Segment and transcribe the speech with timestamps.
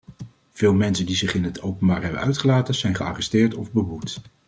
[0.51, 4.19] Veel mensen die zich in het openbaar hebben uitgelaten zijn gearresteerd of beboet.